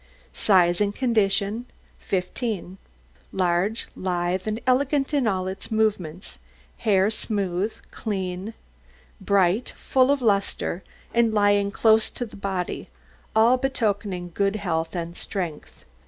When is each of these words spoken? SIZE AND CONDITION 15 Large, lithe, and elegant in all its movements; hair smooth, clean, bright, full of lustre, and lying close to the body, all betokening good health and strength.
SIZE 0.33 0.81
AND 0.81 0.95
CONDITION 0.95 1.67
15 1.99 2.79
Large, 3.31 3.87
lithe, 3.95 4.47
and 4.47 4.59
elegant 4.65 5.13
in 5.13 5.27
all 5.27 5.47
its 5.47 5.69
movements; 5.69 6.39
hair 6.79 7.11
smooth, 7.11 7.77
clean, 7.91 8.55
bright, 9.21 9.73
full 9.77 10.09
of 10.09 10.23
lustre, 10.23 10.81
and 11.13 11.35
lying 11.35 11.69
close 11.69 12.09
to 12.09 12.25
the 12.25 12.35
body, 12.35 12.89
all 13.35 13.57
betokening 13.59 14.31
good 14.33 14.55
health 14.55 14.95
and 14.95 15.15
strength. 15.15 15.85